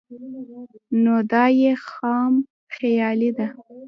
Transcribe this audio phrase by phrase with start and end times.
[1.03, 2.33] نو دا ئې خام
[2.75, 3.47] خيالي ده